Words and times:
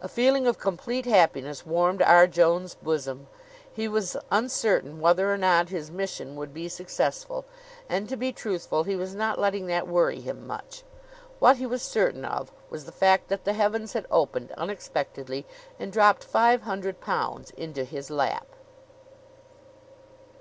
A 0.00 0.08
feeling 0.08 0.48
of 0.48 0.58
complete 0.58 1.06
happiness 1.06 1.64
warmed 1.64 2.02
R. 2.02 2.26
Jones' 2.26 2.74
bosom. 2.74 3.28
He 3.72 3.86
was 3.86 4.16
uncertain 4.28 4.98
whether 5.00 5.32
or 5.32 5.38
not 5.38 5.68
his 5.68 5.88
mission 5.88 6.34
would 6.34 6.52
be 6.52 6.68
successful; 6.68 7.44
and 7.88 8.08
to 8.08 8.16
be 8.16 8.32
truthful 8.32 8.82
he 8.82 8.96
was 8.96 9.14
not 9.14 9.38
letting 9.38 9.66
that 9.68 9.86
worry 9.86 10.18
him 10.20 10.48
much. 10.48 10.82
What 11.38 11.58
he 11.58 11.66
was 11.66 11.80
certain 11.80 12.24
of 12.24 12.50
was 12.70 12.86
the 12.86 12.90
fact 12.90 13.28
that 13.28 13.44
the 13.44 13.52
heavens 13.52 13.92
had 13.92 14.06
opened 14.10 14.50
unexpectedly 14.58 15.46
and 15.78 15.92
dropped 15.92 16.24
five 16.24 16.62
hundred 16.62 17.00
pounds 17.00 17.52
into 17.52 17.84
his 17.84 18.10
lap. 18.10 18.48